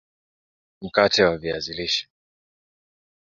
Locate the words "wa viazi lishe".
1.23-2.07